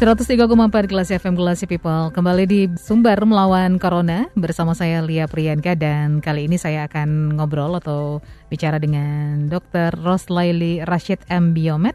[0.00, 6.24] 103,4 kelas FM Kelas People kembali di Sumber melawan Corona bersama saya Lia Priyanka dan
[6.24, 9.92] kali ini saya akan ngobrol atau bicara dengan Dr.
[10.00, 11.52] Roslaili Rashid M.
[11.52, 11.92] Biomed.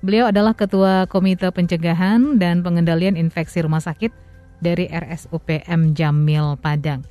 [0.00, 4.16] Beliau adalah Ketua Komite Pencegahan dan Pengendalian Infeksi Rumah Sakit
[4.64, 7.04] dari RSUPM Jamil Padang.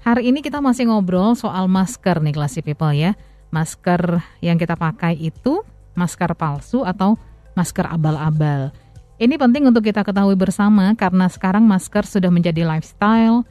[0.00, 3.12] Hari ini kita masih ngobrol soal masker nih Kelas People ya.
[3.52, 5.60] Masker yang kita pakai itu
[5.92, 7.20] masker palsu atau
[7.52, 8.72] masker abal-abal.
[9.18, 13.42] Ini penting untuk kita ketahui bersama karena sekarang masker sudah menjadi lifestyle,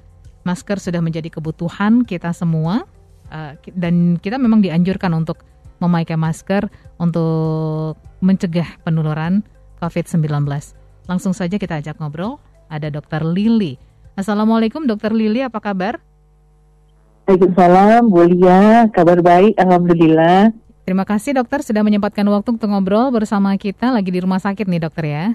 [0.47, 2.87] masker sudah menjadi kebutuhan kita semua,
[3.27, 5.43] uh, dan kita memang dianjurkan untuk
[5.83, 9.43] memakai masker untuk mencegah penularan
[9.83, 10.47] COVID-19.
[11.03, 12.39] Langsung saja kita ajak ngobrol,
[12.71, 13.27] ada Dr.
[13.27, 13.75] Lili.
[14.15, 15.11] Assalamualaikum Dr.
[15.11, 15.99] Lili, apa kabar?
[17.27, 20.55] Waalaikumsalam, Bu Lia, kabar baik, Alhamdulillah.
[20.87, 24.79] Terima kasih dokter sudah menyempatkan waktu untuk ngobrol bersama kita lagi di rumah sakit nih
[24.87, 25.27] dokter ya.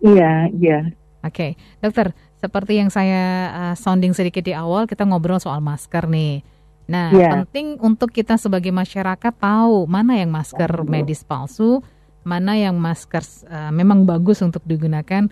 [0.00, 0.78] Iya, iya.
[1.24, 1.50] Oke, okay.
[1.80, 6.44] dokter, seperti yang saya uh, sounding sedikit di awal, kita ngobrol soal masker nih.
[6.84, 7.32] Nah, yeah.
[7.40, 11.80] penting untuk kita sebagai masyarakat tahu mana yang masker medis palsu,
[12.20, 15.24] mana yang masker uh, memang bagus untuk digunakan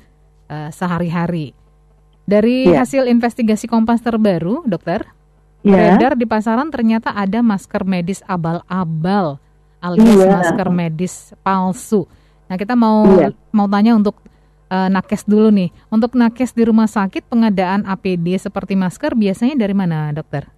[0.48, 1.52] uh, sehari-hari.
[2.24, 2.80] Dari yeah.
[2.80, 5.04] hasil investigasi Kompas terbaru, dokter,
[5.60, 5.92] yeah.
[5.92, 9.36] beredar di pasaran ternyata ada masker medis abal-abal
[9.84, 10.40] alias yeah.
[10.40, 12.08] masker medis palsu.
[12.48, 13.36] Nah, kita mau yeah.
[13.52, 14.16] mau tanya untuk
[14.72, 15.68] uh, nakes dulu nih.
[15.92, 20.48] Untuk nakes di rumah sakit pengadaan APD seperti masker biasanya dari mana, dokter?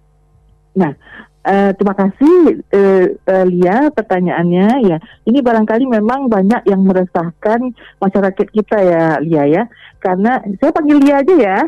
[0.75, 0.95] Nah,
[1.43, 4.97] uh, terima kasih uh, uh, Lia pertanyaannya ya.
[5.27, 9.63] Ini barangkali memang banyak yang meresahkan masyarakat kita ya Lia ya.
[9.99, 11.59] Karena saya panggil Lia aja ya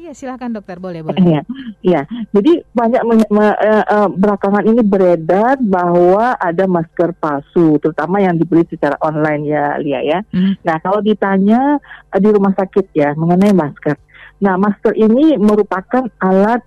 [0.00, 1.20] iya silakan dokter boleh boleh.
[1.20, 1.40] Iya,
[1.84, 2.02] iya.
[2.32, 8.40] Jadi banyak me, me, uh, uh, belakangan ini beredar bahwa ada masker palsu, terutama yang
[8.40, 10.18] dibeli secara online ya, Lia ya.
[10.32, 10.56] Hmm.
[10.64, 11.76] Nah kalau ditanya
[12.08, 14.00] uh, di rumah sakit ya mengenai masker,
[14.40, 16.64] nah masker ini merupakan alat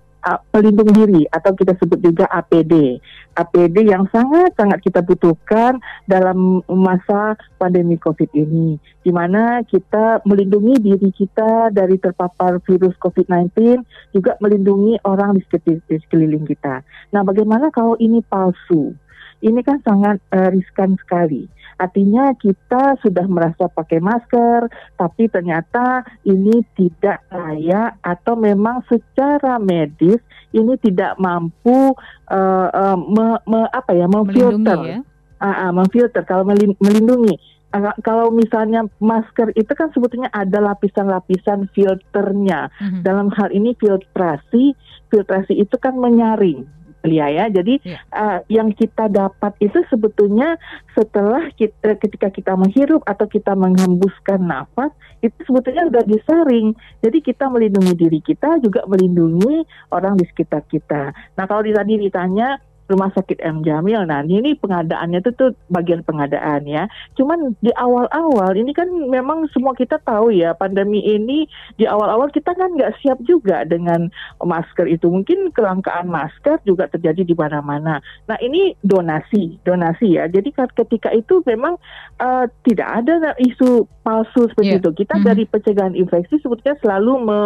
[0.52, 2.98] pelindung diri atau kita sebut juga APD.
[3.34, 11.10] APD yang sangat-sangat kita butuhkan dalam masa pandemi COVID ini, di mana kita melindungi diri
[11.12, 13.84] kita dari terpapar virus COVID-19,
[14.16, 15.44] juga melindungi orang di
[15.90, 16.86] sekeliling kita.
[17.12, 18.96] Nah, bagaimana kalau ini palsu?
[19.44, 21.52] Ini kan sangat uh, riskan sekali.
[21.78, 30.22] Artinya kita sudah merasa pakai masker, tapi ternyata ini tidak layak atau memang secara medis
[30.54, 31.98] ini tidak mampu
[32.30, 35.00] uh, uh, me, me, apa ya memfilter, ya?
[35.42, 36.46] uh, uh, memfilter kalau
[36.80, 37.36] melindungi.
[37.74, 42.70] Uh, kalau misalnya masker itu kan sebetulnya ada lapisan-lapisan filternya.
[42.78, 43.02] Mm -hmm.
[43.02, 44.78] Dalam hal ini filtrasi,
[45.10, 46.70] filtrasi itu kan menyaring
[47.04, 47.46] Lia ya.
[47.52, 48.00] Jadi yeah.
[48.10, 48.16] Ya.
[48.16, 50.56] uh, yang kita dapat itu sebetulnya
[50.96, 56.76] setelah kita ketika kita menghirup atau kita menghembuskan nafas itu sebetulnya sudah disaring.
[57.04, 61.12] Jadi kita melindungi diri kita juga melindungi orang di sekitar kita.
[61.36, 62.60] Nah kalau tadi ditanya
[62.94, 64.06] Rumah Sakit M Jamil.
[64.06, 66.86] Nah, ini pengadaannya itu tuh bagian pengadaan ya.
[67.18, 72.54] Cuman di awal-awal ini kan memang semua kita tahu ya pandemi ini di awal-awal kita
[72.54, 75.10] kan nggak siap juga dengan masker itu.
[75.10, 77.98] Mungkin kelangkaan masker juga terjadi di mana-mana.
[78.30, 80.30] Nah, ini donasi, donasi ya.
[80.30, 81.82] Jadi ketika itu memang
[82.22, 84.82] uh, tidak ada isu palsu seperti yeah.
[84.82, 84.90] itu.
[84.94, 85.30] Kita mm -hmm.
[85.34, 87.40] dari pencegahan infeksi sebetulnya selalu me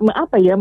[0.00, 0.56] apa ya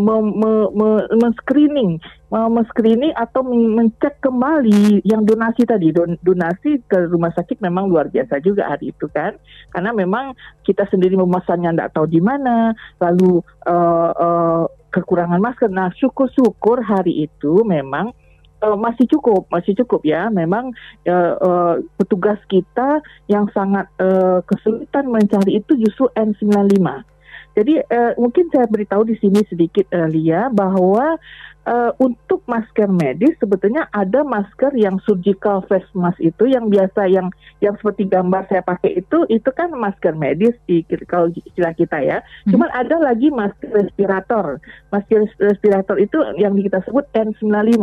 [1.16, 1.98] men-screening
[2.32, 8.38] men atau mencek kembali yang donasi tadi Don, donasi ke rumah sakit memang luar biasa
[8.44, 9.36] juga hari itu kan
[9.74, 10.38] karena memang
[10.68, 17.26] kita sendiri memesannya tidak tahu di mana lalu uh, uh, kekurangan masker nah syukur-syukur hari
[17.26, 18.14] itu memang
[18.62, 20.30] uh, masih cukup, masih cukup ya.
[20.30, 20.72] Memang
[21.10, 27.11] uh, uh, petugas kita yang sangat uh, kesulitan mencari itu justru N95.
[27.52, 31.20] Jadi uh, mungkin saya beritahu di sini sedikit uh, Lia bahwa
[31.68, 37.28] uh, untuk masker medis sebetulnya ada masker yang surgical face mask itu yang biasa yang
[37.60, 42.18] yang seperti gambar saya pakai itu itu kan masker medis di kalau istilah kita ya.
[42.48, 42.56] Hmm.
[42.56, 44.64] Cuman ada lagi masker respirator.
[44.90, 47.78] Masker respirator itu yang kita sebut N95.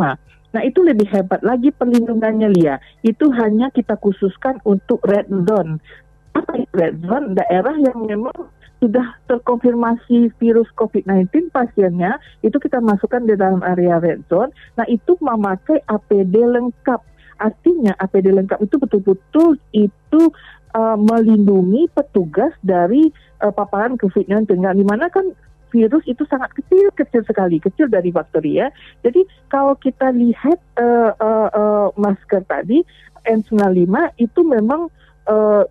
[0.49, 2.81] Nah itu lebih hebat lagi perlindungannya Lia.
[3.05, 5.77] Itu hanya kita khususkan untuk red zone.
[6.33, 7.37] Apa itu red zone?
[7.37, 8.33] Daerah yang memang
[8.79, 14.55] sudah terkonfirmasi virus COVID-19 pasiennya, itu kita masukkan di dalam area red zone.
[14.79, 17.03] Nah, itu memakai APD lengkap.
[17.39, 20.21] Artinya APD lengkap itu betul-betul itu
[20.75, 23.11] uh, melindungi petugas dari
[23.43, 24.59] uh, paparan COVID-19.
[24.59, 25.27] Nah, di mana kan
[25.69, 28.67] virus itu sangat kecil, kecil sekali, kecil dari bakteri ya.
[29.05, 29.21] Jadi
[29.51, 32.81] kalau kita lihat uh, uh, uh, masker tadi
[33.27, 34.89] N95 itu memang
[35.29, 35.63] uh,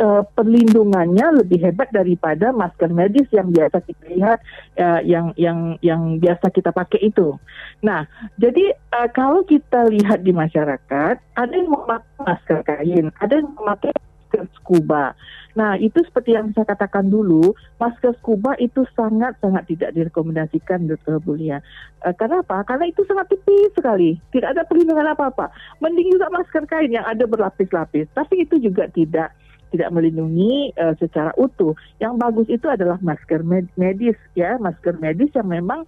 [0.00, 4.38] uh, perlindungannya lebih hebat daripada masker medis yang biasa kita lihat
[4.78, 7.36] uh, yang yang yang biasa kita pakai itu.
[7.84, 8.06] Nah,
[8.40, 13.92] jadi uh, kalau kita lihat di masyarakat, ada yang memakai masker kain, ada yang memakai
[13.94, 15.14] masker scuba.
[15.54, 21.22] Nah, itu seperti yang saya katakan dulu, masker scuba itu sangat-sangat tidak direkomendasikan, Dr.
[21.22, 21.62] Bulia.
[22.02, 22.66] E, karena apa?
[22.66, 24.18] Karena itu sangat tipis sekali.
[24.34, 25.54] Tidak ada perlindungan apa-apa.
[25.78, 28.10] Mending juga masker kain yang ada berlapis-lapis.
[28.18, 29.30] Tapi itu juga tidak
[29.74, 31.74] tidak melindungi uh, secara utuh.
[31.98, 33.42] Yang bagus itu adalah masker
[33.74, 35.82] medis ya, masker medis yang memang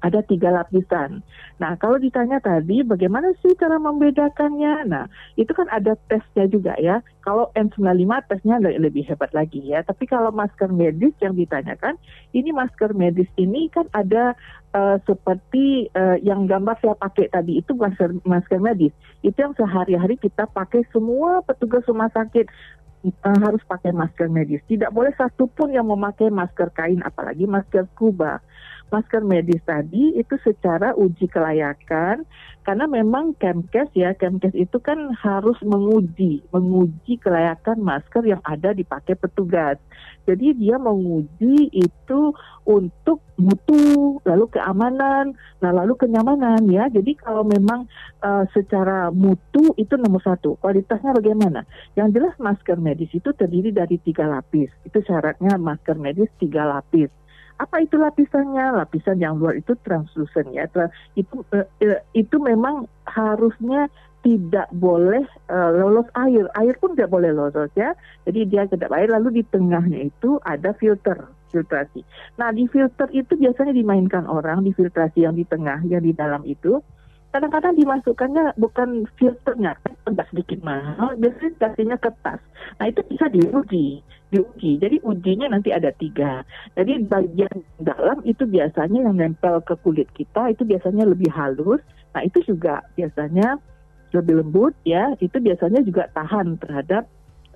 [0.00, 1.20] ada tiga lapisan.
[1.60, 4.88] Nah, kalau ditanya tadi bagaimana sih cara membedakannya?
[4.88, 5.04] Nah,
[5.36, 7.04] itu kan ada tesnya juga ya.
[7.20, 9.84] Kalau N95 tesnya lebih hebat lagi ya.
[9.84, 12.00] Tapi kalau masker medis yang ditanyakan,
[12.32, 14.32] ini masker medis ini kan ada
[14.72, 18.92] uh, seperti uh, yang gambar saya pakai tadi itu masker masker medis.
[19.20, 22.48] Itu yang sehari-hari kita pakai semua petugas rumah sakit
[23.04, 24.60] uh, harus pakai masker medis.
[24.68, 28.40] Tidak boleh satu pun yang memakai masker kain, apalagi masker scuba
[28.90, 32.26] masker medis tadi itu secara uji kelayakan
[32.66, 39.16] karena memang Kemkes ya Kemkes itu kan harus menguji menguji kelayakan masker yang ada dipakai
[39.16, 39.80] petugas.
[40.28, 42.20] Jadi dia menguji itu
[42.68, 46.86] untuk mutu, lalu keamanan, nah lalu kenyamanan ya.
[46.92, 47.88] Jadi kalau memang
[48.20, 51.64] uh, secara mutu itu nomor satu, kualitasnya bagaimana?
[51.96, 54.70] Yang jelas masker medis itu terdiri dari tiga lapis.
[54.84, 57.19] Itu syaratnya masker medis tiga lapis
[57.60, 58.80] apa itu lapisannya?
[58.80, 60.64] Lapisan yang luar itu translucent ya.
[61.12, 61.68] Itu uh,
[62.16, 63.92] itu memang harusnya
[64.24, 66.48] tidak boleh uh, lolos air.
[66.56, 67.92] Air pun tidak boleh lolos ya.
[68.24, 72.00] Jadi dia kedap air lalu di tengahnya itu ada filter filtrasi.
[72.40, 76.46] Nah di filter itu biasanya dimainkan orang di filtrasi yang di tengah yang di dalam
[76.46, 76.80] itu
[77.30, 82.40] kadang-kadang dimasukkannya bukan filternya agak sedikit mahal biasanya kasihnya kertas.
[82.82, 84.78] Nah itu bisa diuji diuji.
[84.78, 86.46] Jadi ujinya nanti ada tiga.
[86.78, 91.82] Jadi bagian dalam itu biasanya yang nempel ke kulit kita itu biasanya lebih halus.
[92.14, 93.58] Nah itu juga biasanya
[94.14, 95.12] lebih lembut ya.
[95.18, 97.06] Itu biasanya juga tahan terhadap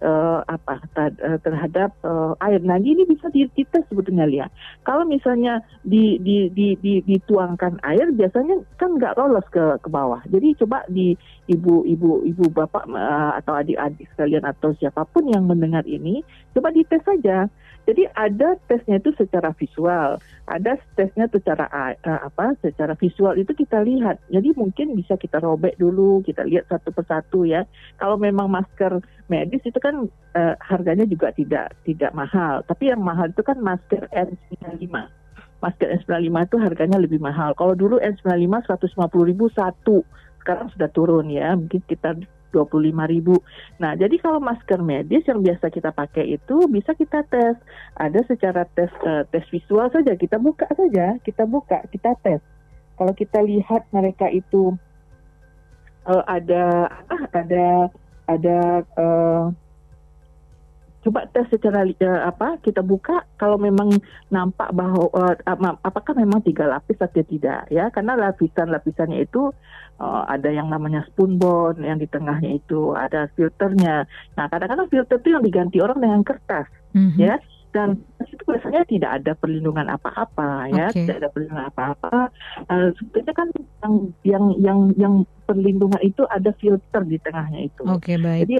[0.05, 2.61] uh, apa eh, terhadap uh, air.
[2.61, 4.53] Nah ini bisa kita sebetulnya lihat.
[4.85, 10.21] Kalau misalnya di, di, di, di, dituangkan air, biasanya kan nggak lolos ke ke bawah.
[10.29, 11.17] Jadi coba di
[11.49, 16.21] ibu ibu ibu bapak uh, atau adik-adik sekalian atau siapa pun yang mendengar ini,
[16.53, 17.49] coba dites saja
[17.85, 20.17] jadi ada tesnya itu secara visual,
[20.49, 21.69] ada tesnya secara
[22.01, 22.57] apa?
[22.65, 24.17] Secara visual itu kita lihat.
[24.33, 27.69] Jadi mungkin bisa kita robek dulu, kita lihat satu persatu ya.
[28.01, 33.29] Kalau memang masker medis itu kan uh, harganya juga tidak tidak mahal, tapi yang mahal
[33.29, 35.25] itu kan masker N95
[35.65, 37.57] masker N95 itu harganya lebih mahal.
[37.57, 40.05] Kalau dulu N95 150 ribu satu,
[40.45, 42.21] sekarang sudah turun ya, mungkin kita
[42.55, 43.43] 25 ribu.
[43.83, 47.59] Nah, jadi kalau masker medis yang biasa kita pakai itu bisa kita tes.
[47.99, 52.39] Ada secara tes uh, tes visual saja, kita buka saja, kita buka, kita tes.
[52.95, 54.79] Kalau kita lihat mereka itu
[56.07, 56.87] uh, ada
[57.35, 57.91] ada
[58.31, 58.59] ada
[58.95, 59.51] uh,
[61.05, 63.29] coba tes secara uh, apa kita buka.
[63.37, 63.93] Kalau memang
[64.33, 65.37] nampak bahwa uh,
[65.85, 67.93] apakah memang tiga lapis atau tidak ya.
[67.93, 69.53] Karena lapisan lapisannya itu
[70.01, 74.09] uh, ada yang namanya spoon bond yang di tengahnya itu ada filternya.
[74.41, 77.21] Nah kadang-kadang filter itu yang diganti orang dengan kertas mm-hmm.
[77.21, 77.37] ya.
[77.75, 80.95] Dan itu biasanya tidak ada perlindungan apa-apa ya.
[80.95, 81.05] Okay.
[81.05, 82.31] tidak ada perlindungan apa-apa.
[82.71, 83.49] Uh, sebetulnya kan
[83.83, 87.83] yang yang yang yang perlindungan itu ada filter di tengahnya itu.
[87.99, 88.47] Okay, baik.
[88.47, 88.57] Jadi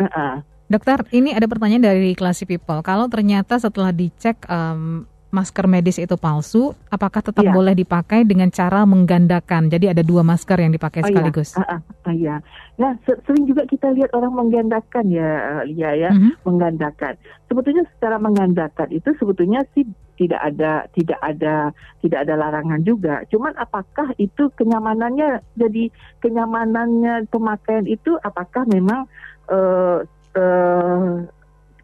[0.00, 2.80] uh, uh, Dokter, ini ada pertanyaan dari Classy People.
[2.80, 5.04] Kalau ternyata setelah dicek um,
[5.34, 7.50] masker medis itu palsu, apakah tetap iya.
[7.50, 9.66] boleh dipakai dengan cara menggandakan?
[9.66, 11.10] Jadi ada dua masker yang dipakai oh, iya.
[11.10, 11.48] sekaligus.
[11.58, 11.66] Iya.
[11.66, 12.36] Uh, uh, iya.
[12.78, 16.22] Nah, sering juga kita lihat orang menggandakan ya, Lia ya, uh mhm.
[16.22, 16.34] -huh.
[16.46, 17.18] menggandakan.
[17.50, 23.26] Sebetulnya secara menggandakan itu sebetulnya sih tidak ada tidak ada tidak ada larangan juga.
[23.28, 25.90] Cuman apakah itu kenyamanannya jadi
[26.22, 29.10] kenyamanannya pemakaian itu apakah memang
[29.50, 31.24] uh, uh,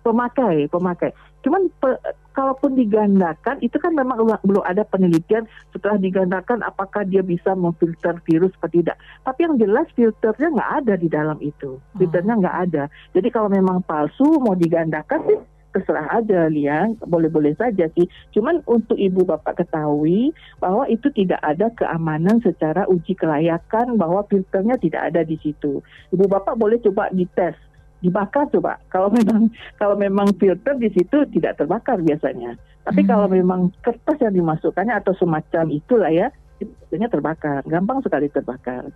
[0.00, 1.10] pemakai pemakai.
[1.40, 1.96] Cuman pe,
[2.36, 8.52] kalaupun digandakan itu kan memang belum ada penelitian setelah digandakan apakah dia bisa memfilter virus
[8.60, 8.96] atau tidak.
[9.24, 11.80] Tapi yang jelas filternya nggak ada di dalam itu.
[11.96, 12.84] Filternya nggak ada.
[13.16, 15.38] Jadi kalau memang palsu mau digandakan sih
[15.70, 18.06] terserah aja Lia, boleh-boleh saja sih.
[18.34, 24.76] Cuman untuk ibu bapak ketahui bahwa itu tidak ada keamanan secara uji kelayakan bahwa filternya
[24.82, 25.78] tidak ada di situ.
[26.10, 27.54] Ibu bapak boleh coba dites,
[28.00, 28.80] dibakar coba.
[28.88, 32.56] Kalau memang kalau memang filter di situ tidak terbakar biasanya.
[32.84, 33.08] Tapi hmm.
[33.08, 38.88] kalau memang kertas yang dimasukkannya atau semacam itulah ya, itu biasanya terbakar, gampang sekali terbakar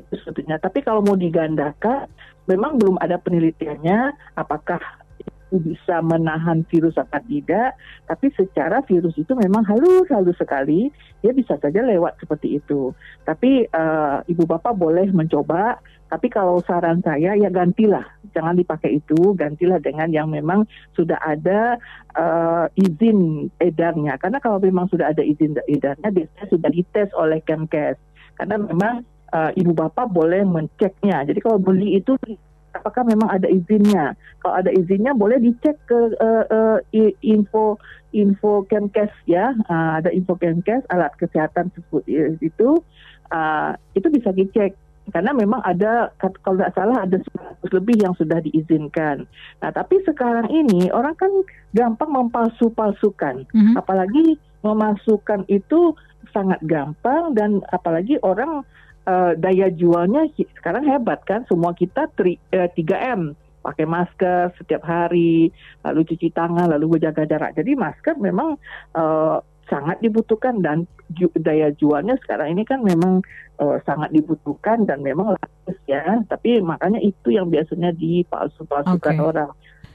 [0.00, 0.56] itu sebetulnya.
[0.60, 2.08] Tapi kalau mau digandakan,
[2.48, 4.80] memang belum ada penelitiannya apakah
[5.52, 7.76] itu bisa menahan virus apa tidak.
[8.08, 10.88] Tapi secara virus itu memang halus halus sekali,
[11.20, 12.96] dia bisa saja lewat seperti itu.
[13.28, 15.76] Tapi uh, ibu bapak boleh mencoba.
[16.12, 21.76] Tapi kalau saran saya ya gantilah, jangan dipakai itu, gantilah dengan yang memang sudah ada
[22.16, 24.16] uh, izin edarnya.
[24.18, 27.96] Karena kalau memang sudah ada izin edarnya, biasanya sudah dites oleh Kemkes.
[28.36, 31.24] Karena memang uh, ibu bapak boleh menceknya.
[31.24, 32.16] Jadi kalau beli itu
[32.72, 34.16] apakah memang ada izinnya?
[34.40, 36.78] Kalau ada izinnya boleh dicek ke uh, uh,
[37.24, 37.76] info
[38.12, 39.52] info Kemkes ya.
[39.68, 42.04] Uh, ada info Kemkes alat kesehatan tersebut
[42.40, 42.80] itu
[43.32, 44.76] uh, itu bisa dicek
[45.10, 47.18] karena memang ada kalau tidak salah ada
[47.66, 49.26] 100 lebih yang sudah diizinkan.
[49.58, 51.32] Nah, tapi sekarang ini orang kan
[51.74, 53.42] gampang mempalsu-palsukan.
[53.50, 53.74] Mm -hmm.
[53.82, 55.98] Apalagi memasukkan itu
[56.30, 58.62] sangat gampang dan apalagi orang
[59.10, 60.30] uh, daya jualnya
[60.62, 65.54] sekarang hebat kan semua kita tri, uh, 3M pakai masker setiap hari
[65.86, 68.58] lalu cuci tangan lalu menjaga jarak jadi masker memang
[68.98, 69.38] uh,
[69.72, 70.84] sangat dibutuhkan dan
[71.16, 73.24] ju daya jualnya sekarang ini kan memang
[73.56, 79.24] uh, sangat dibutuhkan dan memang laris ya tapi makanya itu yang biasanya dipalsu-palsukan okay.
[79.24, 79.50] orang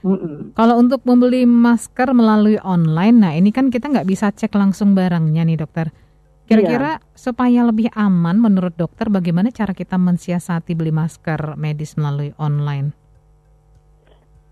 [0.05, 0.53] Mm-mm.
[0.53, 5.41] Kalau untuk membeli masker melalui online, nah ini kan kita nggak bisa cek langsung barangnya
[5.41, 5.89] nih dokter.
[6.47, 7.03] Kira-kira iya.
[7.11, 12.95] supaya lebih aman menurut dokter bagaimana cara kita mensiasati beli masker medis melalui online?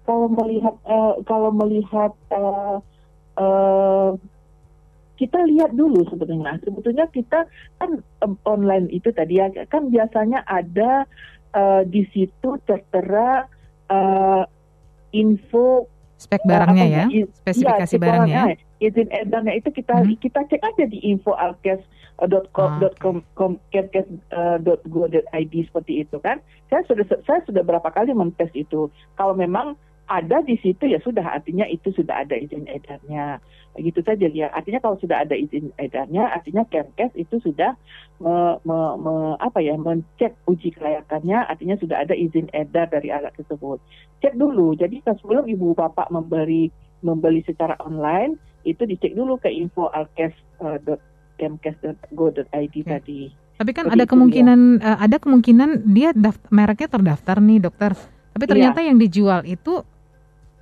[0.03, 2.83] Kalau melihat uh, kalau melihat uh,
[3.39, 4.09] uh,
[5.15, 6.59] kita lihat dulu sebetulnya.
[6.63, 7.47] Sebetulnya kita
[7.79, 7.91] kan
[8.23, 11.07] um, online itu tadi ya kan biasanya ada
[11.55, 13.47] uh, di situ tertera
[13.91, 14.43] uh,
[15.15, 18.43] info spek barangnya ya, ya, spesifikasi ya, barangnya.
[18.55, 20.19] Ya izin edarnya itu kita hmm.
[20.19, 23.53] kita cek aja di infoalkes.com.com
[24.35, 26.43] ah, seperti itu kan.
[26.67, 28.91] Saya sudah saya sudah berapa kali mentes itu.
[29.15, 33.41] Kalau memang ada di situ ya sudah artinya itu sudah ada izin edarnya
[33.75, 37.75] begitu saja ya artinya kalau sudah ada izin edarnya artinya Kemkes itu sudah
[38.23, 43.35] me, me, me, apa ya mencek uji kelayakannya artinya sudah ada izin edar dari alat
[43.35, 43.81] tersebut
[44.23, 46.71] cek dulu jadi sebelum ibu bapak memberi
[47.03, 52.83] membeli secara online itu dicek dulu ke info alkes.kemkes.go.id uh, okay.
[52.83, 53.29] tadi.
[53.55, 57.95] Tapi kan Jadi ada kemungkinan uh, ada kemungkinan dia daft, mereknya terdaftar nih dokter.
[58.35, 58.51] Tapi iya.
[58.51, 58.91] ternyata ya.
[58.91, 59.79] yang dijual itu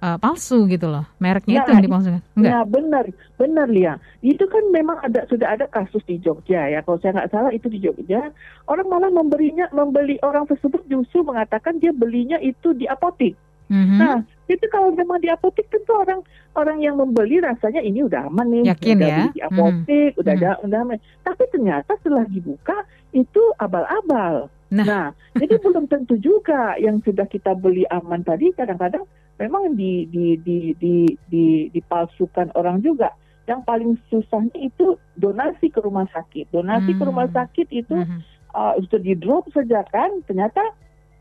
[0.04, 1.08] uh, palsu gitu loh.
[1.24, 2.22] Mereknya ya, itu yang dipalsukan.
[2.36, 2.52] Enggak.
[2.52, 3.06] Ya benar,
[3.40, 3.94] benar Lia.
[4.20, 6.84] Itu kan memang ada sudah ada kasus di Jogja ya.
[6.84, 8.36] Kalau saya nggak salah itu di Jogja,
[8.68, 13.40] orang malah memberinya membeli orang tersebut justru mengatakan dia belinya itu di apotik.
[13.72, 13.98] Mm-hmm.
[13.98, 14.20] Nah,
[14.52, 16.20] itu kalau memang di apotek tentu orang
[16.54, 19.24] orang yang membeli rasanya ini udah aman nih, Yakin udah ya?
[19.32, 20.20] di apotek, mm-hmm.
[20.20, 20.98] udah ada, udah aman.
[21.24, 22.78] Tapi ternyata setelah dibuka
[23.16, 24.52] itu abal-abal.
[24.74, 25.08] Nah, nah
[25.38, 29.06] jadi belum tentu juga yang sudah kita beli aman tadi kadang-kadang
[29.40, 30.96] memang di di di di
[31.30, 33.14] di dipalsukan orang juga.
[33.44, 36.48] Yang paling susahnya itu donasi ke rumah sakit.
[36.56, 37.00] Donasi hmm.
[37.00, 38.20] ke rumah sakit itu hmm.
[38.56, 40.64] uh, sudah di drop saja kan, ternyata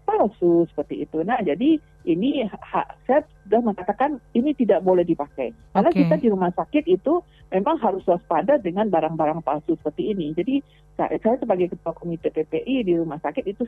[0.07, 1.23] palsu seperti itu.
[1.27, 5.55] Nah, jadi ini hak saya sudah mengatakan ini tidak boleh dipakai.
[5.75, 6.07] Karena okay.
[6.07, 7.23] kita di rumah sakit itu
[7.55, 10.35] memang harus waspada dengan barang-barang palsu seperti ini.
[10.35, 10.63] Jadi
[10.99, 13.63] saya, saya sebagai ketua komite PPI di rumah sakit itu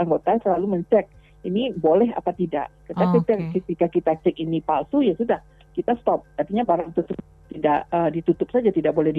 [0.00, 1.08] anggota selalu mencek
[1.46, 2.68] ini boleh apa tidak.
[2.90, 3.54] Tetapi oh, okay.
[3.62, 5.38] ketika kita cek ini palsu ya sudah
[5.72, 6.26] kita stop.
[6.34, 7.22] Artinya barang tersebut
[7.56, 9.14] tidak uh, ditutup saja tidak boleh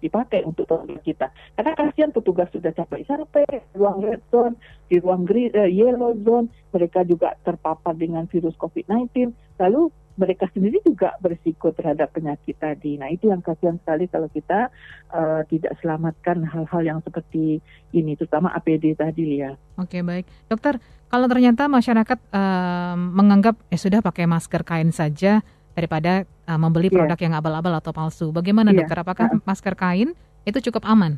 [0.00, 3.44] dipakai untuk produk kita karena kasihan petugas sudah capek sampai
[3.76, 4.56] ruang red zone
[4.88, 10.78] di ruang green, uh, yellow zone mereka juga terpapar dengan virus COVID-19 lalu mereka sendiri
[10.84, 13.00] juga berisiko terhadap penyakit tadi.
[13.00, 14.68] Nah itu yang kasihan sekali kalau kita
[15.12, 17.64] uh, tidak selamatkan hal-hal yang seperti
[17.96, 19.56] ini, terutama APD tadi ya.
[19.80, 20.76] Oke baik, dokter.
[21.12, 26.96] Kalau ternyata masyarakat uh, menganggap ya sudah pakai masker kain saja, daripada uh, membeli iya.
[27.02, 27.24] produk yeah.
[27.28, 28.28] yang abal-abal atau palsu.
[28.30, 28.84] Bagaimana yeah.
[28.84, 28.96] dokter?
[29.00, 29.40] Apakah uh.
[29.44, 30.12] masker kain
[30.44, 31.16] itu cukup aman?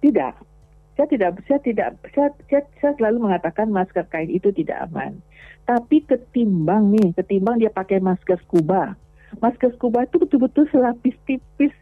[0.00, 0.53] Tidak.
[0.94, 5.18] Saya tidak saya tidak saya, saya, saya selalu mengatakan masker kain itu tidak aman.
[5.64, 8.94] Tapi ketimbang nih, ketimbang dia pakai masker scuba.
[9.40, 11.72] Masker scuba itu betul-betul selapis tipis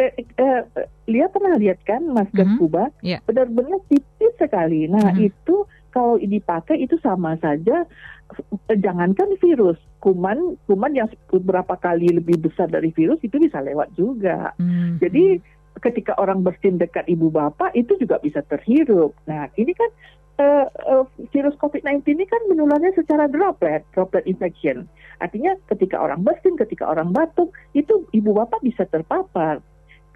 [0.00, 0.62] eh, eh,
[1.06, 2.58] lihat pernah lihat kan masker mm -hmm.
[2.58, 3.20] scuba yeah.
[3.26, 4.90] benar-benar tipis sekali.
[4.90, 5.28] Nah mm -hmm.
[5.28, 5.56] itu
[5.92, 7.88] kalau dipakai itu sama saja
[8.68, 14.52] jangankan virus kuman kuman yang beberapa kali lebih besar dari virus itu bisa lewat juga.
[14.60, 15.00] Hmm.
[15.00, 15.40] Jadi
[15.80, 19.14] ketika orang bersin dekat ibu bapak itu juga bisa terhirup.
[19.26, 19.90] Nah ini kan
[20.42, 21.04] uh, uh,
[21.34, 24.86] virus COVID-19 ini kan menularnya secara droplet, droplet infection.
[25.18, 29.58] Artinya ketika orang bersin, ketika orang batuk, itu ibu bapak bisa terpapar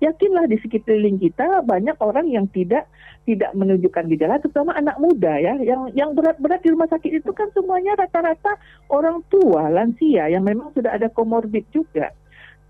[0.02, 2.90] yakinlah di sekeliling kita banyak orang yang tidak
[3.23, 7.47] tidak menunjukkan gejala terutama anak muda ya yang yang berat-berat di rumah sakit itu kan
[7.54, 8.59] semuanya rata-rata
[8.90, 12.11] orang tua lansia yang memang sudah ada komorbid juga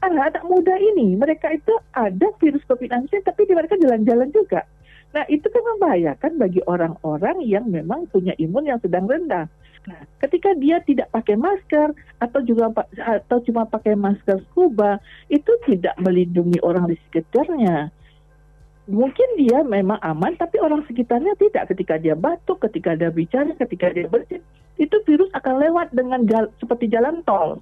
[0.02, 4.66] anak anak muda ini mereka itu ada virus COVID-19 tapi mereka jalan-jalan juga
[5.12, 9.47] nah itu kan membahayakan bagi orang-orang yang memang punya imun yang sedang rendah
[9.82, 11.90] Nah, ketika dia tidak pakai masker
[12.23, 17.90] atau juga atau cuma pakai masker scuba, itu tidak melindungi orang di sekitarnya.
[18.87, 21.71] Mungkin dia memang aman, tapi orang sekitarnya tidak.
[21.75, 24.42] Ketika dia batuk, ketika dia bicara, ketika dia bersin,
[24.78, 27.59] itu virus akan lewat dengan jal, seperti jalan tol.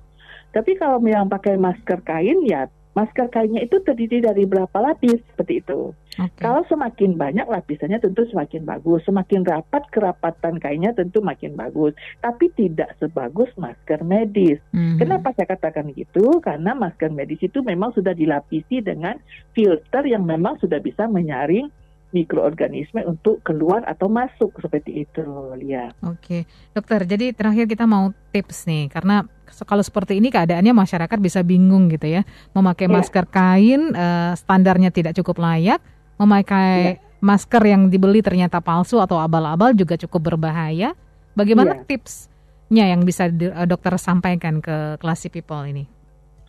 [0.51, 5.63] Tapi kalau yang pakai masker kain, ya masker kainnya itu terdiri dari berapa lapis seperti
[5.63, 5.95] itu.
[6.19, 6.43] Okay.
[6.43, 12.51] Kalau semakin banyak lapisannya tentu semakin bagus, semakin rapat kerapatan kainnya tentu makin bagus, tapi
[12.59, 14.59] tidak sebagus masker medis.
[14.75, 14.99] Mm-hmm.
[14.99, 16.43] Kenapa saya katakan gitu?
[16.43, 19.17] Karena masker medis itu memang sudah dilapisi dengan
[19.55, 21.71] filter yang memang sudah bisa menyaring
[22.11, 25.23] mikroorganisme untuk keluar atau masuk seperti itu,
[25.55, 25.95] Lia.
[26.03, 26.43] Oke,
[26.75, 27.07] dokter.
[27.07, 29.23] Jadi terakhir kita mau tips nih, karena
[29.67, 32.23] kalau seperti ini keadaannya masyarakat bisa bingung gitu ya,
[32.55, 32.93] memakai ya.
[32.93, 35.83] masker kain uh, standarnya tidak cukup layak,
[36.17, 37.19] memakai ya.
[37.21, 40.95] masker yang dibeli ternyata palsu atau abal-abal juga cukup berbahaya.
[41.35, 41.87] Bagaimana ya.
[41.87, 45.87] tipsnya yang bisa eh, dokter sampaikan ke classy people ini?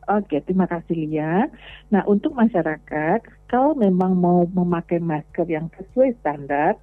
[0.09, 1.47] Oke, terima kasih Lia.
[1.93, 6.75] Nah, untuk masyarakat, kalau memang mau memakai masker yang sesuai standar,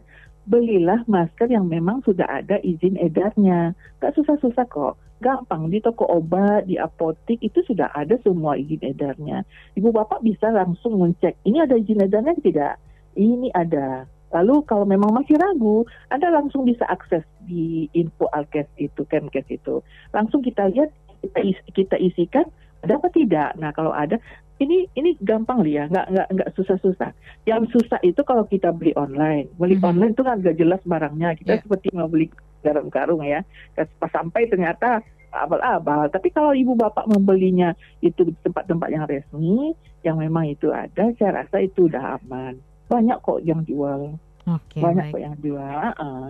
[0.49, 3.77] belilah masker yang memang sudah ada izin edarnya.
[4.01, 4.97] Gak susah-susah kok.
[5.19, 9.43] Gampang, di toko obat, di apotik, itu sudah ada semua izin edarnya.
[9.75, 12.78] Ibu bapak bisa langsung mencek, ini ada izin edarnya tidak?
[13.19, 14.07] Ini ada.
[14.31, 19.81] Lalu kalau memang masih ragu, Anda langsung bisa akses di info Alkes itu, Kemkes itu.
[20.15, 20.93] Langsung kita lihat,
[21.25, 22.47] kita, isi, kita isikan,
[22.87, 23.59] ada apa tidak?
[23.59, 24.21] Nah kalau ada,
[24.59, 27.11] ini ini gampang ya, nggak nggak nggak susah-susah.
[27.47, 29.50] Yang susah itu kalau kita beli online.
[29.59, 29.91] Beli mm -hmm.
[29.91, 31.28] online itu kan nggak jelas barangnya.
[31.39, 31.63] Kita yeah.
[31.63, 32.26] seperti mau beli
[32.64, 33.44] garam karung ya.
[33.75, 36.08] Pas sampai ternyata abal-abal.
[36.08, 41.44] Tapi kalau ibu bapak membelinya itu di tempat-tempat yang resmi, yang memang itu ada, saya
[41.44, 42.56] rasa itu udah aman.
[42.88, 44.16] Banyak kok yang jual.
[44.49, 45.12] Okay, banyak baik.
[45.12, 45.80] kok yang jual,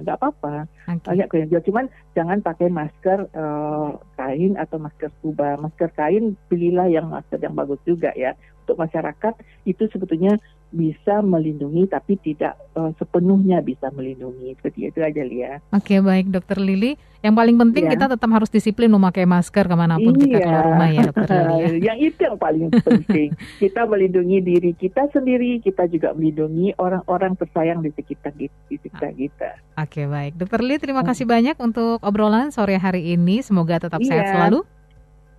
[0.02, 0.66] nggak uh, apa-apa.
[0.90, 1.06] Okay.
[1.06, 1.86] Banyak kok yang jual, cuman
[2.18, 5.54] jangan pakai masker uh, kain atau masker scuba.
[5.54, 8.34] Masker kain belilah yang masker yang bagus juga ya.
[8.68, 10.37] Untuk masyarakat itu sebetulnya
[10.68, 15.52] bisa melindungi tapi tidak uh, sepenuhnya bisa melindungi seperti itu aja Lia.
[15.72, 17.00] Oke baik Dokter Lili.
[17.18, 17.90] Yang paling penting ya.
[17.96, 20.22] kita tetap harus disiplin memakai masker ke mana pun iya.
[20.22, 21.64] kita keluar rumah ya Dokter Lili.
[21.64, 21.72] Ya.
[21.88, 23.28] yang itu yang paling penting.
[23.57, 29.50] kita melindungi diri kita sendiri, kita juga melindungi orang-orang tersayang di sekitar di sekitar kita.
[29.81, 33.40] Oke baik Dokter Lili terima kasih banyak untuk obrolan sore hari ini.
[33.40, 34.09] Semoga tetap iya.
[34.12, 34.61] sehat selalu.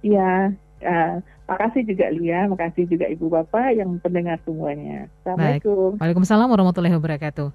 [0.02, 0.58] Iya.
[0.80, 5.10] Uh, makasih juga Lia, makasih juga Ibu Bapak yang pendengar semuanya.
[5.22, 5.98] Assalamualaikum.
[5.98, 6.02] Baik.
[6.06, 7.50] Waalaikumsalam warahmatullahi wabarakatuh.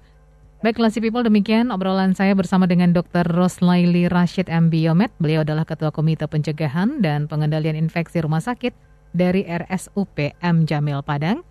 [0.63, 3.27] Baik, Classy People, demikian obrolan saya bersama dengan Dr.
[3.27, 4.73] Roslaili Rashid M.
[4.73, 5.13] Biomed.
[5.21, 8.73] Beliau adalah Ketua Komite Pencegahan dan Pengendalian Infeksi Rumah Sakit
[9.13, 10.65] dari RSUP M.
[10.65, 11.45] Jamil Padang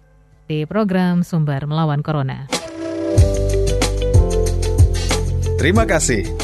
[0.50, 2.50] di program Sumber Melawan Corona.
[5.56, 6.43] Terima kasih.